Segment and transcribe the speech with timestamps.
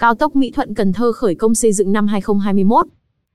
[0.00, 2.86] Cao tốc Mỹ Thuận Cần Thơ khởi công xây dựng năm 2021.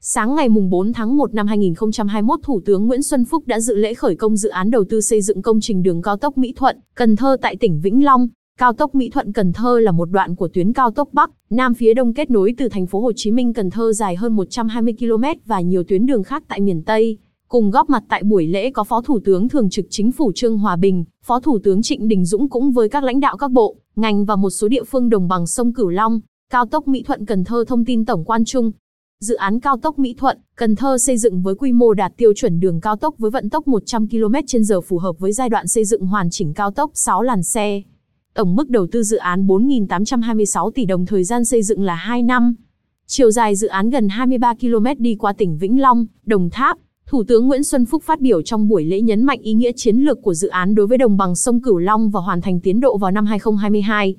[0.00, 3.94] Sáng ngày 4 tháng 1 năm 2021, Thủ tướng Nguyễn Xuân Phúc đã dự lễ
[3.94, 6.76] khởi công dự án đầu tư xây dựng công trình đường cao tốc Mỹ Thuận,
[6.94, 8.28] Cần Thơ tại tỉnh Vĩnh Long.
[8.58, 11.74] Cao tốc Mỹ Thuận Cần Thơ là một đoạn của tuyến cao tốc Bắc, Nam
[11.74, 14.94] phía Đông kết nối từ thành phố Hồ Chí Minh Cần Thơ dài hơn 120
[14.98, 17.18] km và nhiều tuyến đường khác tại miền Tây.
[17.48, 20.58] Cùng góp mặt tại buổi lễ có Phó Thủ tướng Thường trực Chính phủ Trương
[20.58, 23.76] Hòa Bình, Phó Thủ tướng Trịnh Đình Dũng cũng với các lãnh đạo các bộ,
[23.96, 26.20] ngành và một số địa phương đồng bằng sông Cửu Long.
[26.54, 28.72] Cao tốc Mỹ Thuận Cần Thơ thông tin tổng quan chung.
[29.20, 32.32] Dự án cao tốc Mỹ Thuận, Cần Thơ xây dựng với quy mô đạt tiêu
[32.36, 35.84] chuẩn đường cao tốc với vận tốc 100 km/h phù hợp với giai đoạn xây
[35.84, 37.82] dựng hoàn chỉnh cao tốc 6 làn xe.
[38.34, 42.22] Tổng mức đầu tư dự án 4.826 tỷ đồng thời gian xây dựng là 2
[42.22, 42.54] năm.
[43.06, 46.78] Chiều dài dự án gần 23 km đi qua tỉnh Vĩnh Long, Đồng Tháp.
[47.06, 49.96] Thủ tướng Nguyễn Xuân Phúc phát biểu trong buổi lễ nhấn mạnh ý nghĩa chiến
[49.96, 52.80] lược của dự án đối với đồng bằng sông Cửu Long và hoàn thành tiến
[52.80, 54.16] độ vào năm 2022.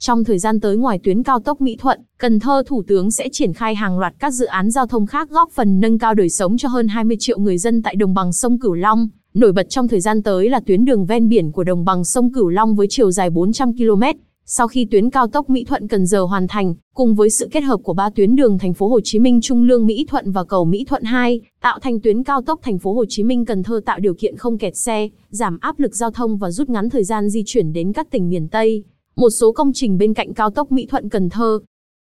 [0.00, 3.28] Trong thời gian tới ngoài tuyến cao tốc Mỹ Thuận, Cần Thơ Thủ tướng sẽ
[3.32, 6.28] triển khai hàng loạt các dự án giao thông khác góp phần nâng cao đời
[6.28, 9.08] sống cho hơn 20 triệu người dân tại đồng bằng sông Cửu Long.
[9.34, 12.32] Nổi bật trong thời gian tới là tuyến đường ven biển của đồng bằng sông
[12.32, 14.02] Cửu Long với chiều dài 400 km.
[14.44, 17.60] Sau khi tuyến cao tốc Mỹ Thuận Cần Giờ hoàn thành, cùng với sự kết
[17.60, 20.44] hợp của ba tuyến đường thành phố Hồ Chí Minh Trung Lương Mỹ Thuận và
[20.44, 23.62] cầu Mỹ Thuận 2, tạo thành tuyến cao tốc thành phố Hồ Chí Minh Cần
[23.62, 26.90] Thơ tạo điều kiện không kẹt xe, giảm áp lực giao thông và rút ngắn
[26.90, 28.84] thời gian di chuyển đến các tỉnh miền Tây.
[29.18, 31.60] Một số công trình bên cạnh cao tốc Mỹ Thuận Cần Thơ.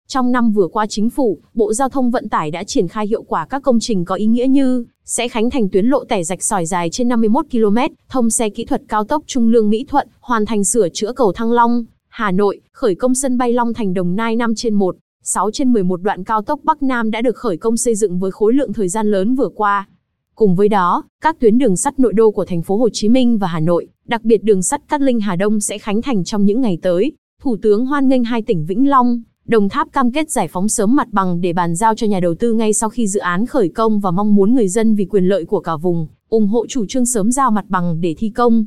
[0.09, 3.23] Trong năm vừa qua chính phủ, Bộ Giao thông Vận tải đã triển khai hiệu
[3.23, 6.43] quả các công trình có ý nghĩa như sẽ khánh thành tuyến lộ tẻ rạch
[6.43, 7.77] sỏi dài trên 51 km,
[8.09, 11.33] thông xe kỹ thuật cao tốc Trung Lương Mỹ Thuận, hoàn thành sửa chữa cầu
[11.33, 14.97] Thăng Long, Hà Nội, khởi công sân bay Long Thành Đồng Nai 5 trên 1,
[15.23, 18.31] 6 trên 11 đoạn cao tốc Bắc Nam đã được khởi công xây dựng với
[18.31, 19.89] khối lượng thời gian lớn vừa qua.
[20.35, 23.39] Cùng với đó, các tuyến đường sắt nội đô của thành phố Hồ Chí Minh
[23.39, 26.45] và Hà Nội, đặc biệt đường sắt Cát Linh Hà Đông sẽ khánh thành trong
[26.45, 27.13] những ngày tới.
[27.43, 30.97] Thủ tướng hoan nghênh hai tỉnh Vĩnh Long, Đồng Tháp cam kết giải phóng sớm
[30.97, 33.69] mặt bằng để bàn giao cho nhà đầu tư ngay sau khi dự án khởi
[33.69, 36.87] công và mong muốn người dân vì quyền lợi của cả vùng, ủng hộ chủ
[36.87, 38.65] trương sớm giao mặt bằng để thi công.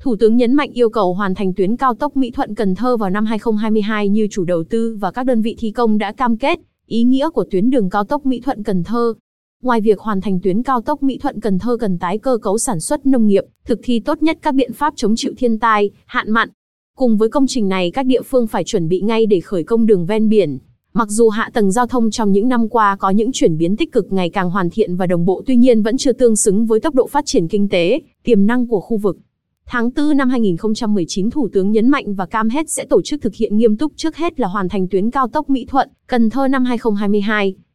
[0.00, 2.96] Thủ tướng nhấn mạnh yêu cầu hoàn thành tuyến cao tốc Mỹ Thuận Cần Thơ
[2.96, 6.36] vào năm 2022 như chủ đầu tư và các đơn vị thi công đã cam
[6.36, 9.14] kết, ý nghĩa của tuyến đường cao tốc Mỹ Thuận Cần Thơ.
[9.62, 12.58] Ngoài việc hoàn thành tuyến cao tốc Mỹ Thuận Cần Thơ cần tái cơ cấu
[12.58, 15.90] sản xuất nông nghiệp, thực thi tốt nhất các biện pháp chống chịu thiên tai,
[16.06, 16.48] hạn mặn.
[16.96, 19.86] Cùng với công trình này các địa phương phải chuẩn bị ngay để khởi công
[19.86, 20.58] đường ven biển.
[20.92, 23.92] Mặc dù hạ tầng giao thông trong những năm qua có những chuyển biến tích
[23.92, 26.80] cực ngày càng hoàn thiện và đồng bộ tuy nhiên vẫn chưa tương xứng với
[26.80, 29.18] tốc độ phát triển kinh tế, tiềm năng của khu vực.
[29.66, 33.34] Tháng 4 năm 2019 Thủ tướng nhấn mạnh và cam hết sẽ tổ chức thực
[33.34, 36.48] hiện nghiêm túc trước hết là hoàn thành tuyến cao tốc Mỹ Thuận, Cần Thơ
[36.48, 37.56] năm 2022.